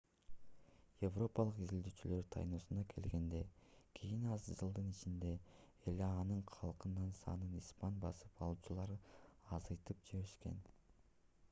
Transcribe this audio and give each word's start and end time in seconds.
европалык 1.07 1.59
изилдөөчүлөр 1.65 2.23
тайноско 2.35 2.85
келгенден 2.93 3.51
кийин 3.99 4.25
аз 4.37 4.49
жылдын 4.63 4.89
ичинде 4.95 5.35
эле 5.93 6.09
анын 6.23 6.43
калкынын 6.55 7.15
санын 7.23 7.55
испан 7.63 8.03
басып 8.09 8.43
алуучулар 8.49 8.97
азайтып 9.59 10.05
жиберишкен 10.11 10.61